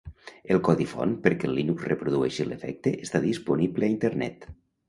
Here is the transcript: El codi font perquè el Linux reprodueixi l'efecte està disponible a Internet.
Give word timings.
El 0.53 0.61
codi 0.67 0.87
font 0.93 1.11
perquè 1.25 1.49
el 1.51 1.53
Linux 1.59 1.85
reprodueixi 1.91 2.47
l'efecte 2.49 2.97
està 3.09 3.25
disponible 3.29 3.89
a 3.91 3.97
Internet. 3.99 4.53